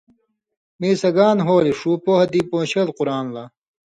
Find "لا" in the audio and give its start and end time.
3.33-3.43